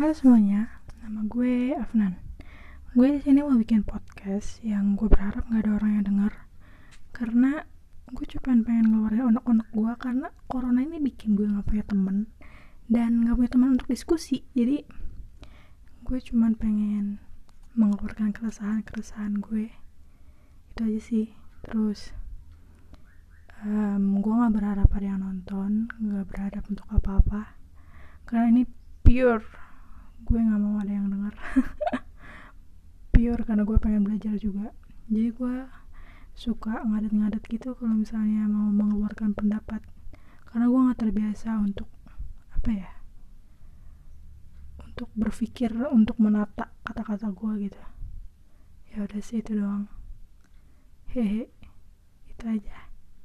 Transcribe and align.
Halo 0.00 0.16
semuanya, 0.16 0.80
nama 1.04 1.28
gue 1.28 1.76
Afnan. 1.76 2.16
Gue 2.96 3.12
di 3.12 3.20
sini 3.20 3.44
mau 3.44 3.52
bikin 3.52 3.84
podcast 3.84 4.64
yang 4.64 4.96
gue 4.96 5.12
berharap 5.12 5.44
nggak 5.44 5.60
ada 5.60 5.76
orang 5.76 5.90
yang 6.00 6.04
denger 6.08 6.32
karena 7.12 7.68
gue 8.08 8.24
cuma 8.32 8.64
pengen 8.64 8.96
ngeluarin 8.96 9.28
onak-onak 9.36 9.68
gue 9.68 9.92
karena 10.00 10.32
corona 10.48 10.80
ini 10.80 11.04
bikin 11.04 11.36
gue 11.36 11.44
nggak 11.44 11.68
punya 11.68 11.84
temen 11.84 12.32
dan 12.88 13.28
nggak 13.28 13.44
punya 13.44 13.50
teman 13.52 13.76
untuk 13.76 13.92
diskusi. 13.92 14.40
Jadi 14.56 14.88
gue 16.00 16.18
cuma 16.32 16.48
pengen 16.56 17.20
mengeluarkan 17.76 18.32
keresahan-keresahan 18.32 19.36
gue 19.36 19.68
itu 20.72 20.80
aja 20.80 21.00
sih. 21.04 21.28
Terus 21.60 22.16
um, 23.68 24.16
gue 24.24 24.32
nggak 24.32 24.54
berharap 24.56 24.88
ada 24.96 25.04
yang 25.04 25.20
nonton, 25.20 25.92
nggak 25.92 26.24
berharap 26.24 26.64
untuk 26.72 26.88
apa-apa 26.88 27.52
karena 28.24 28.48
ini 28.48 28.64
pure 29.04 29.68
gue 30.30 30.38
nggak 30.38 30.62
mau 30.62 30.78
ada 30.78 30.92
yang 30.94 31.10
dengar 31.10 31.34
pure 33.12 33.42
karena 33.42 33.66
gue 33.66 33.78
pengen 33.82 34.06
belajar 34.06 34.38
juga. 34.38 34.70
Jadi 35.10 35.34
gue 35.34 35.56
suka 36.38 36.86
ngadet-ngadet 36.86 37.42
gitu 37.50 37.74
kalau 37.74 37.98
misalnya 37.98 38.46
mau 38.46 38.70
mengeluarkan 38.70 39.34
pendapat. 39.34 39.82
Karena 40.46 40.70
gue 40.70 40.80
nggak 40.86 41.00
terbiasa 41.02 41.58
untuk 41.58 41.90
apa 42.54 42.70
ya 42.70 42.90
untuk 44.78 45.10
berpikir 45.18 45.72
untuk 45.90 46.22
menata 46.22 46.70
kata-kata 46.86 47.34
gue 47.34 47.52
gitu. 47.66 47.82
Ya 48.94 49.02
udah 49.02 49.18
sih 49.18 49.42
itu 49.42 49.58
doang. 49.58 49.90
Hehe 51.10 51.50
itu 52.30 52.44
aja 52.46 52.89